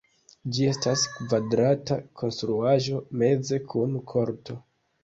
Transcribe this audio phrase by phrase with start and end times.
[0.55, 4.63] Ĝi estas kvadrata konstruaĵo meze kun korto.